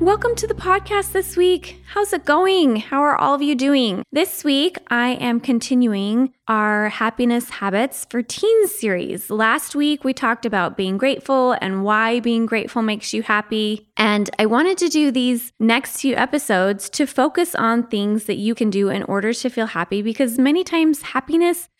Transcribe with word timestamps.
Welcome 0.00 0.34
to 0.36 0.46
the 0.46 0.52
podcast 0.52 1.12
this 1.12 1.38
week. 1.38 1.82
How's 1.86 2.12
it 2.12 2.26
going? 2.26 2.76
How 2.76 3.00
are 3.00 3.16
all 3.16 3.34
of 3.34 3.40
you 3.40 3.54
doing? 3.54 4.02
This 4.12 4.44
week, 4.44 4.76
I 4.88 5.12
am 5.12 5.40
continuing 5.40 6.34
our 6.46 6.90
happiness 6.90 7.48
habits 7.48 8.06
for 8.10 8.22
teens 8.22 8.74
series. 8.74 9.30
Last 9.30 9.74
week, 9.74 10.04
we 10.04 10.12
talked 10.12 10.44
about 10.44 10.76
being 10.76 10.98
grateful 10.98 11.56
and 11.62 11.82
why 11.82 12.20
being 12.20 12.44
grateful 12.44 12.82
makes 12.82 13.14
you 13.14 13.22
happy. 13.22 13.88
And 13.96 14.28
I 14.38 14.44
wanted 14.44 14.76
to 14.78 14.90
do 14.90 15.10
these 15.10 15.54
next 15.58 16.02
few 16.02 16.14
episodes 16.14 16.90
to 16.90 17.06
focus 17.06 17.54
on 17.54 17.86
things 17.86 18.24
that 18.24 18.36
you 18.36 18.54
can 18.54 18.68
do 18.68 18.90
in 18.90 19.02
order 19.04 19.32
to 19.32 19.48
feel 19.48 19.66
happy 19.66 20.02
because 20.02 20.38
many 20.38 20.62
times 20.62 21.00
happiness 21.00 21.70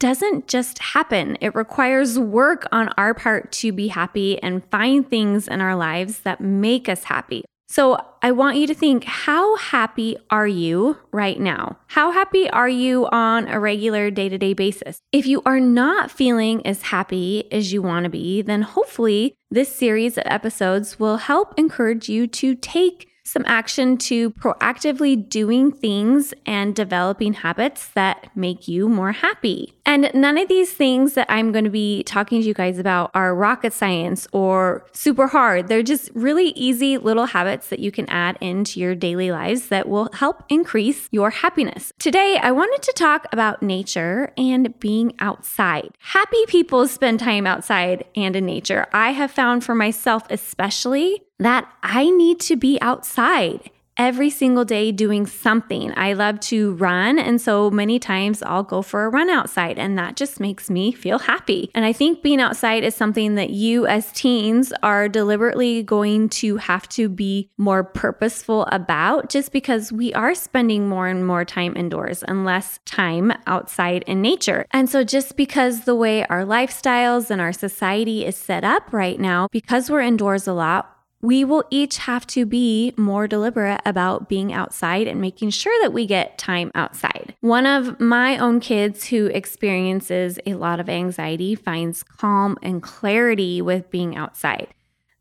doesn't 0.00 0.48
just 0.48 0.78
happen. 0.80 1.38
It 1.40 1.54
requires 1.54 2.18
work 2.18 2.66
on 2.72 2.88
our 2.98 3.14
part 3.14 3.52
to 3.52 3.70
be 3.70 3.88
happy 3.88 4.42
and 4.42 4.64
find 4.64 5.08
things 5.08 5.46
in 5.46 5.60
our 5.60 5.76
lives 5.76 6.20
that 6.20 6.40
make 6.40 6.88
us 6.88 7.04
happy. 7.04 7.44
So 7.68 8.04
I 8.20 8.32
want 8.32 8.56
you 8.56 8.66
to 8.66 8.74
think 8.74 9.04
how 9.04 9.54
happy 9.56 10.16
are 10.28 10.48
you 10.48 10.96
right 11.12 11.38
now? 11.38 11.78
How 11.86 12.10
happy 12.10 12.50
are 12.50 12.68
you 12.68 13.06
on 13.12 13.46
a 13.46 13.60
regular 13.60 14.10
day 14.10 14.28
to 14.28 14.36
day 14.38 14.54
basis? 14.54 14.98
If 15.12 15.24
you 15.24 15.40
are 15.46 15.60
not 15.60 16.10
feeling 16.10 16.66
as 16.66 16.82
happy 16.82 17.44
as 17.52 17.72
you 17.72 17.80
want 17.80 18.04
to 18.04 18.10
be, 18.10 18.42
then 18.42 18.62
hopefully 18.62 19.34
this 19.52 19.72
series 19.72 20.18
of 20.18 20.24
episodes 20.26 20.98
will 20.98 21.18
help 21.18 21.54
encourage 21.56 22.08
you 22.08 22.26
to 22.26 22.56
take 22.56 23.09
some 23.30 23.44
action 23.46 23.96
to 23.96 24.30
proactively 24.32 25.28
doing 25.28 25.70
things 25.70 26.34
and 26.46 26.74
developing 26.74 27.34
habits 27.34 27.88
that 27.94 28.28
make 28.36 28.66
you 28.66 28.88
more 28.88 29.12
happy. 29.12 29.72
And 29.86 30.10
none 30.14 30.38
of 30.38 30.48
these 30.48 30.72
things 30.72 31.14
that 31.14 31.26
I'm 31.28 31.52
going 31.52 31.64
to 31.64 31.70
be 31.70 32.02
talking 32.04 32.40
to 32.40 32.46
you 32.46 32.54
guys 32.54 32.78
about 32.78 33.10
are 33.14 33.34
rocket 33.34 33.72
science 33.72 34.28
or 34.32 34.86
super 34.92 35.28
hard. 35.28 35.68
They're 35.68 35.82
just 35.82 36.10
really 36.14 36.48
easy 36.50 36.98
little 36.98 37.26
habits 37.26 37.68
that 37.68 37.80
you 37.80 37.90
can 37.90 38.08
add 38.08 38.38
into 38.40 38.78
your 38.78 38.94
daily 38.94 39.30
lives 39.30 39.68
that 39.68 39.88
will 39.88 40.08
help 40.12 40.44
increase 40.48 41.08
your 41.10 41.30
happiness. 41.30 41.92
Today, 41.98 42.38
I 42.40 42.52
wanted 42.52 42.82
to 42.82 42.92
talk 42.92 43.26
about 43.32 43.62
nature 43.62 44.32
and 44.36 44.78
being 44.78 45.14
outside. 45.18 45.90
Happy 45.98 46.46
people 46.46 46.86
spend 46.86 47.20
time 47.20 47.46
outside 47.46 48.04
and 48.14 48.36
in 48.36 48.46
nature. 48.46 48.86
I 48.92 49.10
have 49.10 49.30
found 49.30 49.64
for 49.64 49.74
myself, 49.74 50.24
especially, 50.30 51.22
that 51.40 51.70
I 51.82 52.10
need 52.10 52.38
to 52.40 52.56
be 52.56 52.78
outside 52.80 53.70
every 53.96 54.30
single 54.30 54.64
day 54.64 54.90
doing 54.90 55.26
something. 55.26 55.92
I 55.94 56.14
love 56.14 56.40
to 56.40 56.72
run. 56.76 57.18
And 57.18 57.38
so 57.38 57.70
many 57.70 57.98
times 57.98 58.42
I'll 58.42 58.62
go 58.62 58.80
for 58.80 59.04
a 59.04 59.10
run 59.10 59.28
outside, 59.28 59.78
and 59.78 59.98
that 59.98 60.16
just 60.16 60.40
makes 60.40 60.70
me 60.70 60.90
feel 60.90 61.18
happy. 61.18 61.70
And 61.74 61.84
I 61.84 61.92
think 61.92 62.22
being 62.22 62.40
outside 62.40 62.82
is 62.82 62.94
something 62.94 63.34
that 63.34 63.50
you 63.50 63.86
as 63.86 64.10
teens 64.12 64.72
are 64.82 65.06
deliberately 65.06 65.82
going 65.82 66.30
to 66.30 66.56
have 66.56 66.88
to 66.90 67.10
be 67.10 67.50
more 67.58 67.84
purposeful 67.84 68.64
about 68.72 69.28
just 69.28 69.52
because 69.52 69.92
we 69.92 70.14
are 70.14 70.34
spending 70.34 70.88
more 70.88 71.06
and 71.06 71.26
more 71.26 71.44
time 71.44 71.76
indoors 71.76 72.22
and 72.22 72.46
less 72.46 72.80
time 72.86 73.34
outside 73.46 74.02
in 74.06 74.22
nature. 74.22 74.64
And 74.70 74.88
so 74.88 75.04
just 75.04 75.36
because 75.36 75.84
the 75.84 75.94
way 75.94 76.24
our 76.26 76.44
lifestyles 76.44 77.28
and 77.28 77.38
our 77.38 77.52
society 77.52 78.24
is 78.24 78.36
set 78.36 78.64
up 78.64 78.94
right 78.94 79.20
now, 79.20 79.48
because 79.52 79.90
we're 79.90 80.00
indoors 80.00 80.46
a 80.46 80.54
lot, 80.54 80.96
we 81.22 81.44
will 81.44 81.64
each 81.70 81.98
have 81.98 82.26
to 82.28 82.46
be 82.46 82.94
more 82.96 83.28
deliberate 83.28 83.80
about 83.84 84.28
being 84.28 84.52
outside 84.52 85.06
and 85.06 85.20
making 85.20 85.50
sure 85.50 85.74
that 85.82 85.92
we 85.92 86.06
get 86.06 86.38
time 86.38 86.70
outside. 86.74 87.34
One 87.40 87.66
of 87.66 88.00
my 88.00 88.38
own 88.38 88.60
kids 88.60 89.06
who 89.06 89.26
experiences 89.26 90.38
a 90.46 90.54
lot 90.54 90.80
of 90.80 90.88
anxiety 90.88 91.54
finds 91.54 92.02
calm 92.02 92.56
and 92.62 92.82
clarity 92.82 93.60
with 93.60 93.90
being 93.90 94.16
outside. 94.16 94.68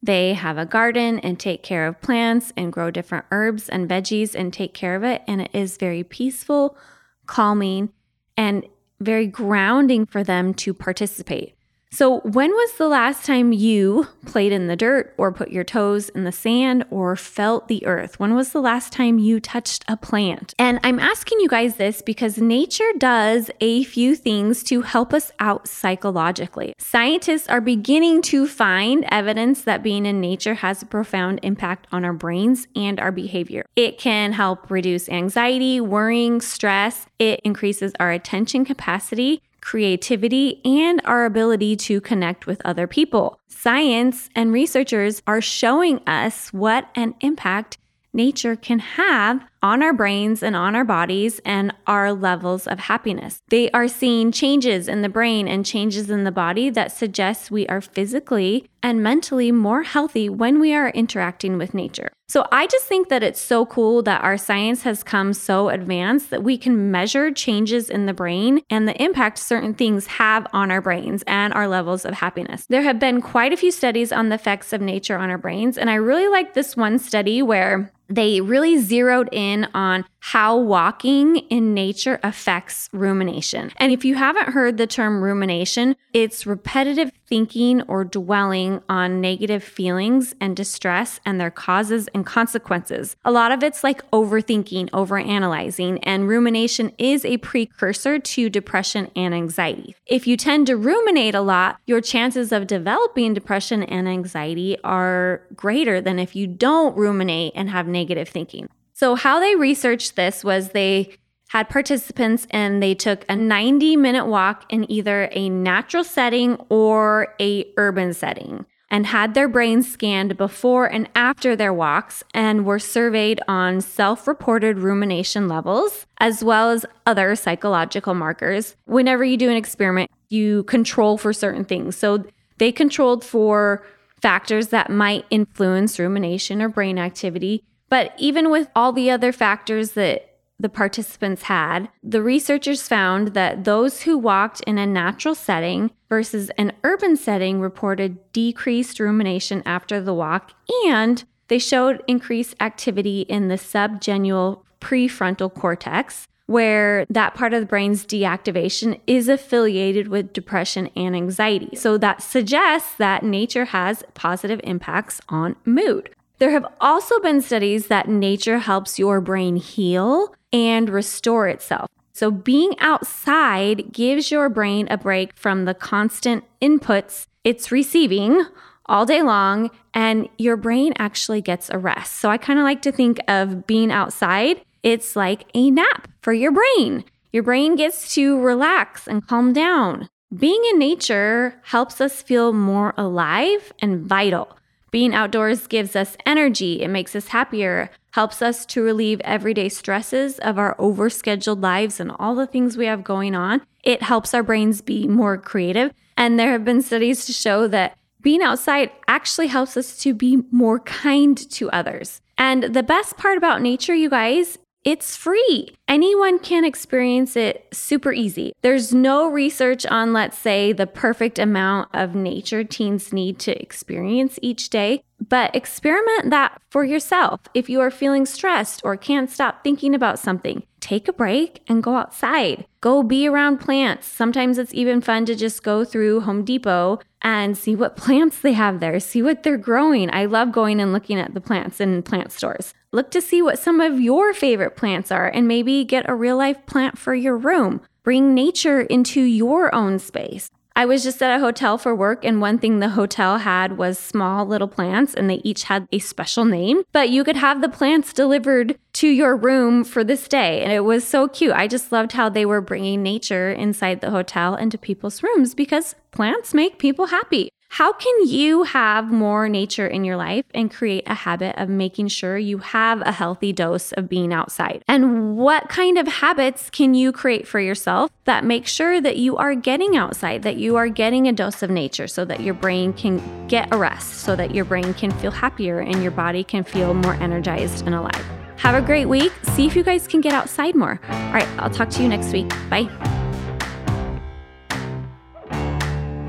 They 0.02 0.34
have 0.34 0.58
a 0.58 0.66
garden 0.66 1.20
and 1.20 1.38
take 1.38 1.62
care 1.62 1.86
of 1.86 2.00
plants 2.00 2.54
and 2.56 2.72
grow 2.72 2.90
different 2.90 3.26
herbs 3.32 3.68
and 3.68 3.90
veggies 3.90 4.34
and 4.34 4.54
take 4.54 4.74
care 4.74 4.96
of 4.96 5.04
it. 5.04 5.22
And 5.28 5.42
it 5.42 5.52
is 5.52 5.76
very 5.76 6.04
peaceful, 6.06 6.78
calming, 7.26 7.92
and 8.38 8.66
very 9.02 9.28
grounding 9.28 10.06
for 10.06 10.24
them 10.24 10.54
to 10.54 10.74
participate. 10.74 11.56
So, 11.92 12.20
when 12.20 12.52
was 12.52 12.74
the 12.74 12.88
last 12.88 13.26
time 13.26 13.52
you 13.52 14.08
played 14.28 14.52
in 14.52 14.68
the 14.68 14.76
dirt 14.76 15.14
or 15.18 15.32
put 15.32 15.50
your 15.50 15.64
toes 15.64 16.10
in 16.10 16.24
the 16.24 16.32
sand 16.32 16.86
or 16.92 17.16
felt 17.16 17.68
the 17.68 17.84
earth? 17.88 18.20
When 18.20 18.36
was 18.36 18.52
the 18.52 18.62
last 18.62 18.94
time 18.94 19.18
you 19.18 19.40
touched 19.40 19.86
a 19.88 19.98
plant? 19.98 20.54
And 20.60 20.80
I'm 20.84 21.00
asking 21.00 21.40
you 21.40 21.48
guys 21.48 21.78
this 21.78 22.04
because 22.04 22.38
nature 22.38 22.92
does 23.00 23.50
a 23.60 23.84
few 23.86 24.16
things 24.16 24.64
to 24.66 24.82
help 24.82 25.16
us 25.16 25.32
out 25.40 25.68
psychologically. 25.68 26.76
Scientists 26.78 27.48
are 27.48 27.60
beginning 27.60 28.22
to 28.22 28.46
find 28.46 29.04
evidence 29.10 29.64
that 29.64 29.82
being 29.82 30.06
in 30.06 30.22
nature 30.22 30.54
has 30.54 30.84
a 30.84 30.86
profound 30.86 31.40
impact 31.42 31.88
on 31.92 32.06
our 32.06 32.14
brains 32.14 32.68
and 32.76 33.00
our 33.00 33.12
behavior. 33.12 33.66
It 33.76 33.98
can 33.98 34.34
help 34.34 34.70
reduce 34.70 35.10
anxiety, 35.10 35.82
worrying, 35.82 36.40
stress, 36.40 37.08
it 37.18 37.42
increases 37.44 37.94
our 38.00 38.12
attention 38.12 38.64
capacity 38.64 39.42
creativity, 39.70 40.60
and 40.66 41.00
our 41.06 41.26
ability 41.26 41.76
to 41.76 42.02
connect 42.02 42.48
with 42.48 42.60
other 42.66 42.88
people. 42.88 43.40
Science 43.50 44.28
and 44.36 44.52
researchers 44.52 45.22
are 45.28 45.42
showing 45.42 46.00
us 46.08 46.52
what 46.52 46.90
an 46.96 47.14
impact 47.22 47.78
nature 48.12 48.56
can 48.56 48.80
have 48.80 49.46
on 49.62 49.84
our 49.84 49.94
brains 49.94 50.42
and 50.42 50.56
on 50.56 50.76
our 50.76 50.84
bodies 50.84 51.40
and 51.46 51.72
our 51.86 52.12
levels 52.12 52.66
of 52.66 52.80
happiness. 52.80 53.44
They 53.50 53.70
are 53.70 53.88
seeing 53.88 54.32
changes 54.32 54.88
in 54.88 55.04
the 55.04 55.10
brain 55.10 55.48
and 55.48 55.64
changes 55.64 56.10
in 56.10 56.24
the 56.24 56.32
body 56.32 56.72
that 56.72 56.92
suggests 56.92 57.52
we 57.52 57.68
are 57.68 57.82
physically 57.82 58.68
and 58.82 59.04
mentally 59.04 59.52
more 59.52 59.84
healthy 59.84 60.30
when 60.30 60.60
we 60.60 60.74
are 60.74 60.90
interacting 60.90 61.58
with 61.58 61.74
nature. 61.74 62.10
So 62.30 62.46
I 62.52 62.68
just 62.68 62.86
think 62.86 63.10
that 63.10 63.24
it's 63.24 63.42
so 63.42 63.66
cool 63.66 64.04
that 64.04 64.24
our 64.24 64.38
science 64.38 64.84
has 64.84 65.02
come 65.02 65.34
so 65.34 65.70
advanced 65.70 66.30
that 66.30 66.44
we 66.44 66.60
can 66.60 66.92
measure 66.92 67.32
changes 67.32 67.90
in 67.90 68.06
the 68.06 68.14
brain 68.14 68.62
and 68.70 68.88
the 68.88 69.02
impact 69.02 69.40
certain 69.40 69.74
things 69.74 70.06
have 70.06 70.46
on 70.54 70.70
our 70.70 70.80
brains 70.80 71.24
and 71.26 71.52
our 71.56 71.68
levels 71.68 72.06
of 72.06 72.14
happiness. 72.14 72.68
There 72.70 72.84
have 72.84 73.00
been 73.00 73.22
quite 73.22 73.52
a 73.52 73.58
few 73.58 73.72
studies 73.72 74.12
on 74.12 74.30
the 74.30 74.36
effects 74.36 74.74
of 74.74 74.80
nature 74.80 75.18
on 75.18 75.32
our 75.32 75.40
brains, 75.40 75.76
and 75.76 75.90
I 75.90 75.96
really 75.96 76.28
like 76.28 76.54
this 76.54 76.78
one 76.78 77.00
study 77.00 77.42
where 77.42 77.92
they 78.10 78.42
really 78.42 78.78
zeroed 78.78 79.30
in 79.32 79.68
on 79.74 80.06
how 80.20 80.58
walking 80.58 81.38
in 81.50 81.74
nature 81.74 82.20
affects 82.24 82.90
rumination. 82.92 83.72
And 83.78 83.92
if 83.92 84.04
you 84.04 84.16
haven't 84.16 84.50
heard 84.50 84.78
the 84.78 84.88
term 84.88 85.24
rumination, 85.24 85.96
it's 86.14 86.46
repetitive 86.46 87.12
thinking 87.28 87.82
or 87.84 88.04
dwelling 88.04 88.82
on 88.90 89.22
negative 89.22 89.64
feelings 89.64 90.34
and 90.42 90.56
distress 90.56 91.20
and 91.26 91.40
their 91.40 91.52
causes 91.52 92.10
and 92.14 92.26
consequences. 92.26 93.16
A 93.24 93.32
lot 93.32 93.52
of 93.52 93.64
it's 93.64 93.84
like 93.84 94.10
overthinking, 94.12 94.90
overanalyzing, 94.90 96.00
and 96.04 96.28
rumination 96.28 96.92
is 96.98 97.24
a 97.24 97.38
precursor 97.38 98.20
to 98.20 98.50
depression 98.50 99.12
and 99.16 99.34
anxiety. 99.34 99.96
If 100.06 100.28
you 100.28 100.38
tend 100.38 100.68
to 100.68 100.78
ruminate 100.78 101.36
a 101.36 101.42
lot, 101.42 101.80
your 101.86 102.02
chances 102.02 102.52
of 102.52 102.68
developing 102.68 103.34
depression 103.34 103.84
and 103.84 104.08
anxiety 104.08 104.78
are 104.84 105.44
greater 105.56 106.02
than 106.02 106.20
if 106.20 106.36
you 106.36 106.48
don't 106.48 106.98
ruminate 106.98 107.54
and 107.56 107.70
have 107.70 107.88
negative 107.88 108.28
thinking. 108.28 108.70
So, 109.00 109.16
how 109.16 109.40
they 109.40 109.56
researched 109.56 110.18
this 110.18 110.44
was 110.44 110.72
they 110.72 111.16
had 111.52 111.70
participants 111.70 112.46
and 112.50 112.84
they 112.84 112.94
took 112.94 113.24
a 113.30 113.36
90 113.38 113.96
minute 113.96 114.26
walk 114.26 114.66
in 114.68 114.92
either 114.92 115.30
a 115.32 115.48
natural 115.48 116.04
setting 116.04 116.58
or 116.68 117.34
a 117.40 117.66
urban 117.78 118.14
setting 118.14 118.66
and 118.92 119.06
had 119.06 119.36
their 119.36 119.48
brains 119.48 119.90
scanned 119.90 120.36
before 120.36 120.86
and 120.86 121.08
after 121.16 121.56
their 121.56 121.72
walks 121.72 122.26
and 122.34 122.66
were 122.66 122.78
surveyed 122.78 123.40
on 123.48 123.80
self-reported 123.80 124.80
rumination 124.80 125.48
levels 125.48 126.06
as 126.18 126.44
well 126.44 126.70
as 126.70 126.86
other 127.06 127.38
psychological 127.38 128.14
markers. 128.14 128.76
Whenever 128.84 129.24
you 129.24 129.38
do 129.38 129.50
an 129.50 129.56
experiment, 129.56 130.12
you 130.28 130.64
control 130.64 131.18
for 131.18 131.32
certain 131.32 131.64
things. 131.64 131.96
So 131.96 132.26
they 132.58 132.74
controlled 132.74 133.24
for 133.24 133.82
factors 134.22 134.68
that 134.68 134.90
might 134.90 135.24
influence 135.30 135.98
rumination 136.00 136.62
or 136.62 136.68
brain 136.68 137.00
activity 137.00 137.64
but 137.90 138.14
even 138.18 138.50
with 138.50 138.70
all 138.76 138.94
the 138.94 139.10
other 139.10 139.32
factors 139.32 139.92
that 139.92 140.26
the 140.60 140.70
participants 140.70 141.44
had, 141.44 141.90
the 142.04 142.22
researchers 142.22 142.88
found 142.88 143.30
that 143.30 143.64
those 143.64 144.02
who 144.02 144.18
walked 144.18 144.62
in 144.62 144.78
a 144.78 144.86
natural 144.86 145.34
setting 145.34 145.92
versus 146.10 146.50
an 146.58 146.74
urban 146.84 147.16
setting 147.16 147.62
reported 147.62 148.18
decreased 148.34 149.00
rumination 149.00 149.64
after 149.66 150.02
the 150.02 150.14
walk 150.14 150.54
and 150.86 151.24
they 151.48 151.60
showed 151.60 152.04
increased 152.08 152.56
activity 152.60 153.22
in 153.22 153.48
the 153.48 153.58
subgenual 153.58 154.66
prefrontal 154.80 155.54
cortex, 155.54 156.28
where 156.46 157.06
that 157.10 157.36
part 157.36 157.54
of 157.54 157.60
the 157.60 157.66
brain's 157.66 158.06
deactivation 158.06 159.00
is 159.08 159.28
affiliated 159.28 160.08
with 160.08 160.34
depression 160.34 160.90
and 160.96 161.16
anxiety. 161.16 161.76
So 161.76 161.98
that 161.98 162.22
suggests 162.22 162.96
that 162.96 163.24
nature 163.24 163.66
has 163.66 164.04
positive 164.14 164.62
impacts 164.64 165.22
on 165.30 165.56
mood. 165.66 166.12
There 166.40 166.52
have 166.52 166.66
also 166.80 167.20
been 167.20 167.42
studies 167.42 167.88
that 167.88 168.08
nature 168.08 168.60
helps 168.60 168.98
your 168.98 169.20
brain 169.20 169.58
heal 169.58 170.34
and 170.54 170.90
restore 170.90 171.48
itself. 171.50 171.90
So, 172.14 172.32
being 172.32 172.74
outside 172.80 173.92
gives 173.92 174.32
your 174.32 174.50
brain 174.50 174.88
a 174.90 174.98
break 174.98 175.36
from 175.38 175.66
the 175.66 175.74
constant 175.74 176.44
inputs 176.62 177.28
it's 177.44 177.72
receiving 177.72 178.46
all 178.86 179.06
day 179.06 179.22
long, 179.22 179.70
and 179.94 180.28
your 180.38 180.58
brain 180.58 180.94
actually 180.98 181.42
gets 181.42 181.70
a 181.70 181.78
rest. 181.78 182.14
So, 182.16 182.30
I 182.30 182.38
kind 182.38 182.58
of 182.58 182.64
like 182.64 182.82
to 182.84 182.92
think 182.92 183.20
of 183.28 183.68
being 183.68 183.92
outside 183.92 184.62
it's 184.82 185.18
like 185.18 185.46
a 185.54 185.70
nap 185.72 186.08
for 186.22 186.32
your 186.32 186.54
brain. 186.54 187.04
Your 187.34 187.44
brain 187.44 187.76
gets 187.76 188.14
to 188.16 188.40
relax 188.40 189.08
and 189.08 189.28
calm 189.28 189.52
down. 189.52 190.08
Being 190.36 190.64
in 190.72 190.80
nature 190.80 191.56
helps 191.64 192.00
us 192.00 192.22
feel 192.22 192.54
more 192.54 192.94
alive 192.98 193.74
and 193.82 194.06
vital. 194.06 194.56
Being 194.92 195.14
outdoors 195.14 195.68
gives 195.68 195.96
us 195.96 196.18
energy, 196.26 196.82
it 196.82 196.88
makes 196.88 197.16
us 197.16 197.28
happier, 197.28 197.92
helps 198.12 198.42
us 198.42 198.66
to 198.68 198.82
relieve 198.82 199.22
everyday 199.22 199.70
stresses 199.70 200.40
of 200.40 200.58
our 200.58 200.76
overscheduled 200.78 201.62
lives 201.62 202.00
and 202.00 202.12
all 202.18 202.36
the 202.36 202.48
things 202.48 202.78
we 202.78 202.86
have 202.86 203.04
going 203.04 203.36
on. 203.36 203.62
It 203.84 204.02
helps 204.02 204.34
our 204.34 204.44
brains 204.44 204.82
be 204.82 205.08
more 205.08 205.38
creative. 205.38 205.94
And 206.18 206.40
there 206.40 206.52
have 206.52 206.66
been 206.66 206.82
studies 206.82 207.26
to 207.26 207.34
show 207.34 207.68
that 207.68 207.98
being 208.22 208.42
outside 208.42 208.92
actually 209.08 209.48
helps 209.48 209.78
us 209.78 209.98
to 210.00 210.14
be 210.14 210.44
more 210.52 210.80
kind 210.80 211.38
to 211.52 211.70
others. 211.72 212.22
And 212.38 212.64
the 212.64 212.84
best 212.84 213.16
part 213.18 213.38
about 213.38 213.62
nature, 213.62 213.94
you 213.94 214.10
guys, 214.10 214.58
it's 214.90 215.16
free. 215.16 215.70
Anyone 215.88 216.40
can 216.40 216.66
experience 216.66 217.36
it 217.36 217.68
super 217.72 218.12
easy. 218.12 218.54
There's 218.64 218.92
no 218.92 219.28
research 219.28 219.86
on, 219.86 220.14
let's 220.14 220.36
say, 220.36 220.74
the 220.74 220.88
perfect 220.88 221.38
amount 221.38 221.90
of 221.94 222.16
nature 222.16 222.64
teens 222.64 223.14
need 223.14 223.38
to 223.42 223.62
experience 223.62 224.40
each 224.42 224.72
day, 224.72 225.04
but 225.28 225.56
experiment 225.56 226.32
that 226.32 226.60
for 226.72 226.84
yourself. 226.84 227.42
If 227.54 227.70
you 227.70 227.80
are 227.82 227.92
feeling 227.92 228.26
stressed 228.26 228.82
or 228.84 228.98
can't 228.98 229.30
stop 229.30 229.64
thinking 229.64 229.94
about 229.94 230.18
something, 230.18 230.64
take 230.80 231.08
a 231.08 231.14
break 231.14 231.62
and 231.68 231.84
go 231.84 231.96
outside. 231.96 232.66
Go 232.82 233.04
be 233.04 233.28
around 233.28 233.60
plants. 233.60 234.08
Sometimes 234.08 234.58
it's 234.58 234.74
even 234.74 235.02
fun 235.02 235.26
to 235.26 235.36
just 235.36 235.62
go 235.62 235.86
through 235.86 236.22
Home 236.22 236.44
Depot 236.44 237.00
and 237.22 237.56
see 237.56 237.76
what 237.76 237.96
plants 238.06 238.40
they 238.40 238.54
have 238.54 238.80
there, 238.80 239.00
see 239.00 239.22
what 239.22 239.44
they're 239.44 239.58
growing. 239.58 240.10
I 240.12 240.26
love 240.26 240.52
going 240.52 240.80
and 240.80 240.94
looking 240.94 241.20
at 241.20 241.36
the 241.36 241.42
plants 241.42 241.80
in 241.80 242.02
plant 242.02 242.32
stores. 242.32 242.74
Look 242.92 243.12
to 243.12 243.22
see 243.22 243.44
what 243.44 243.60
some 243.60 243.82
of 243.82 244.00
your 244.00 244.34
favorite 244.34 244.76
plants 244.76 245.12
are 245.12 245.28
and 245.28 245.48
maybe 245.48 245.86
get 245.86 246.10
a 246.10 246.16
real 246.16 246.38
life 246.38 246.66
plant 246.66 246.98
for 246.98 247.14
your 247.14 247.38
room. 247.38 247.82
Bring 248.02 248.34
nature 248.34 248.82
into 248.82 249.22
your 249.22 249.74
own 249.76 250.00
space. 250.00 250.50
I 250.76 250.86
was 250.86 251.04
just 251.04 251.22
at 251.22 251.36
a 251.36 251.40
hotel 251.40 251.78
for 251.78 251.94
work, 251.94 252.24
and 252.24 252.42
one 252.42 252.58
thing 252.58 252.80
the 252.80 252.90
hotel 252.90 253.40
had 253.40 253.78
was 253.78 254.00
small 254.00 254.46
little 254.46 254.68
plants, 254.68 255.14
and 255.14 255.30
they 255.30 255.42
each 255.44 255.64
had 255.64 255.88
a 255.92 256.00
special 256.00 256.46
name. 256.46 256.84
But 256.92 257.10
you 257.10 257.24
could 257.24 257.36
have 257.36 257.62
the 257.62 257.70
plants 257.70 258.14
delivered 258.14 258.78
to 258.94 259.08
your 259.08 259.36
room 259.36 259.84
for 259.84 260.04
this 260.04 260.28
day, 260.28 260.64
and 260.64 260.72
it 260.72 260.86
was 260.86 261.06
so 261.06 261.28
cute. 261.28 261.54
I 261.54 261.68
just 261.68 261.92
loved 261.92 262.14
how 262.14 262.30
they 262.30 262.46
were 262.46 262.62
bringing 262.62 263.04
nature 263.04 263.52
inside 263.52 264.00
the 264.00 264.12
hotel 264.12 264.56
into 264.56 264.78
people's 264.78 265.22
rooms 265.22 265.54
because 265.54 265.96
plants 266.12 266.54
make 266.54 266.80
people 266.80 267.08
happy. 267.08 267.50
How 267.72 267.94
can 267.94 268.28
you 268.28 268.64
have 268.64 269.12
more 269.12 269.48
nature 269.48 269.86
in 269.86 270.04
your 270.04 270.18
life 270.18 270.44
and 270.56 270.72
create 270.72 271.04
a 271.06 271.14
habit 271.14 271.56
of 271.56 271.70
making 271.70 272.08
sure 272.08 272.36
you 272.36 272.58
have 272.58 273.00
a 273.02 273.12
healthy 273.12 273.54
dose 273.54 273.92
of 273.92 274.10
being 274.10 274.34
outside? 274.34 274.84
And 274.88 275.38
what 275.38 275.70
kind 275.70 276.00
of 276.00 276.08
habits 276.08 276.72
can 276.72 276.96
you 276.96 277.12
create 277.12 277.48
for 277.48 277.60
yourself 277.60 278.10
that 278.26 278.44
make 278.44 278.66
sure 278.66 279.00
that 279.00 279.18
you 279.18 279.38
are 279.38 279.54
getting 279.54 279.96
outside, 279.96 280.42
that 280.42 280.58
you 280.58 280.78
are 280.78 280.90
getting 280.90 281.28
a 281.28 281.32
dose 281.32 281.62
of 281.62 281.70
nature 281.70 282.08
so 282.08 282.26
that 282.26 282.40
your 282.40 282.56
brain 282.56 282.92
can 282.92 283.48
get 283.48 283.72
a 283.72 283.78
rest, 283.78 284.16
so 284.16 284.36
that 284.36 284.56
your 284.56 284.66
brain 284.66 284.96
can 284.96 285.12
feel 285.12 285.32
happier 285.32 285.78
and 285.78 286.02
your 286.02 286.12
body 286.12 286.44
can 286.44 286.64
feel 286.64 286.96
more 286.96 287.14
energized 287.16 287.86
and 287.86 287.94
alive? 287.94 288.26
Have 288.58 288.74
a 288.74 288.82
great 288.82 289.06
week. 289.06 289.32
See 289.44 289.68
if 289.68 289.76
you 289.76 289.84
guys 289.84 290.08
can 290.08 290.22
get 290.22 290.34
outside 290.34 290.74
more. 290.74 291.00
All 291.08 291.34
right, 291.34 291.48
I'll 291.60 291.70
talk 291.70 291.92
to 291.92 292.02
you 292.02 292.10
next 292.10 292.34
week. 292.34 292.50
Bye. 292.72 292.90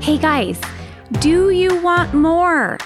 Hey 0.01 0.19
guys. 0.19 0.61
Do 1.19 1.49
you 1.49 1.81
want 1.81 2.13
more? 2.13 2.77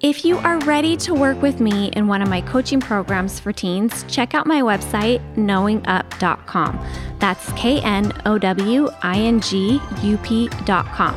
If 0.00 0.24
you 0.24 0.38
are 0.38 0.58
ready 0.60 0.96
to 0.98 1.14
work 1.14 1.42
with 1.42 1.60
me 1.60 1.88
in 1.88 2.06
one 2.06 2.22
of 2.22 2.28
my 2.28 2.40
coaching 2.40 2.80
programs 2.80 3.38
for 3.38 3.52
teens, 3.52 4.04
check 4.08 4.34
out 4.34 4.46
my 4.46 4.62
website, 4.62 5.20
knowingup.com. 5.36 6.86
That's 7.18 7.52
K 7.52 7.80
N 7.82 8.12
O 8.24 8.38
W 8.38 8.88
I 9.02 9.18
N 9.18 9.40
G 9.40 9.80
U 10.02 10.18
P.com. 10.18 11.14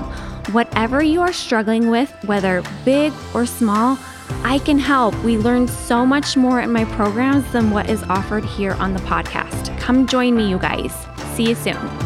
Whatever 0.54 1.02
you 1.04 1.22
are 1.22 1.34
struggling 1.34 1.90
with, 1.90 2.12
whether 2.26 2.64
big 2.84 3.14
or 3.34 3.46
small, 3.46 3.98
I 4.44 4.60
can 4.60 4.80
help. 4.80 5.16
We 5.24 5.38
learn 5.38 5.68
so 5.68 6.06
much 6.06 6.36
more 6.36 6.62
in 6.62 6.72
my 6.72 6.86
programs 6.86 7.52
than 7.52 7.72
what 7.72 7.90
is 7.90 8.04
offered 8.04 8.46
here 8.46 8.74
on 8.74 8.94
the 8.94 9.00
podcast. 9.02 9.78
Come 9.80 10.08
join 10.08 10.36
me, 10.36 10.50
you 10.50 10.60
guys. 10.60 10.94
See 11.36 11.48
you 11.50 11.56
soon. 11.56 12.05